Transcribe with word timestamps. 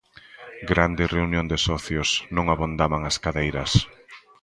Grande 0.71 1.03
reunión 1.15 1.45
de 1.51 1.57
socios, 1.67 2.09
non 2.35 2.45
abondaban 2.53 3.01
as 3.09 3.17
cadeiras. 3.23 3.71